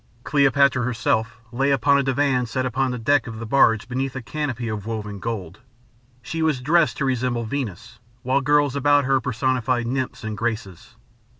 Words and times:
Cleopatra 0.23 0.81
herself 0.81 1.37
lay 1.51 1.69
upon 1.69 1.99
a 1.99 2.01
divan 2.01 2.47
set 2.47 2.65
upon 2.65 2.89
the 2.89 2.97
deck 2.97 3.27
of 3.27 3.37
the 3.37 3.45
barge 3.45 3.87
beneath 3.87 4.15
a 4.15 4.21
canopy 4.23 4.67
of 4.67 4.87
woven 4.87 5.19
gold. 5.19 5.59
She 6.23 6.41
was 6.41 6.59
dressed 6.59 6.97
to 6.97 7.05
resemble 7.05 7.43
Venus, 7.43 7.99
while 8.23 8.41
girls 8.41 8.75
about 8.75 9.05
her 9.05 9.21
personated 9.21 9.85
nymphs 9.85 10.23
and 10.23 10.35
Graces. 10.35 10.95